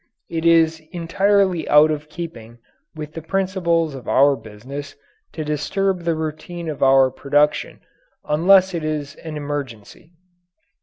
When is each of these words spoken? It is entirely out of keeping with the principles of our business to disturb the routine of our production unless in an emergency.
It 0.31 0.47
is 0.47 0.81
entirely 0.91 1.69
out 1.69 1.91
of 1.91 2.09
keeping 2.09 2.57
with 2.95 3.13
the 3.13 3.21
principles 3.21 3.93
of 3.93 4.07
our 4.07 4.35
business 4.35 4.95
to 5.33 5.45
disturb 5.45 6.05
the 6.05 6.15
routine 6.15 6.69
of 6.69 6.81
our 6.81 7.11
production 7.11 7.81
unless 8.25 8.73
in 8.73 8.83
an 8.83 9.37
emergency. 9.37 10.11